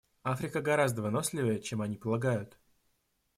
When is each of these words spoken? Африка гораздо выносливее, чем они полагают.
Африка 0.23 0.61
гораздо 0.63 1.03
выносливее, 1.03 1.61
чем 1.61 1.83
они 1.83 1.95
полагают. 1.95 2.57